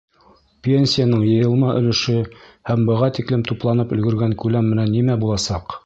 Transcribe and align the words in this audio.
—Пенсияның 0.67 1.25
йыйылма 1.27 1.75
өлөшө 1.83 2.17
һәм 2.73 2.89
быға 2.91 3.13
тиклем 3.19 3.47
тупланып 3.53 3.97
өлгөргән 3.99 4.37
күләм 4.45 4.73
менән 4.75 4.95
нимә 4.99 5.23
буласаҡ? 5.27 5.79